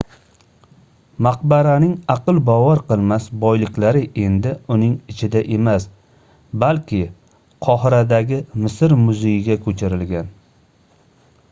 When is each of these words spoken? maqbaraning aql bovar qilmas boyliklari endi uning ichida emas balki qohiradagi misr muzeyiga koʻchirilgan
maqbaraning 1.25 1.91
aql 2.13 2.39
bovar 2.47 2.81
qilmas 2.87 3.27
boyliklari 3.43 4.01
endi 4.23 4.55
uning 4.77 4.97
ichida 5.15 5.45
emas 5.59 5.87
balki 6.65 7.03
qohiradagi 7.69 8.43
misr 8.65 8.99
muzeyiga 9.05 9.61
koʻchirilgan 9.69 10.37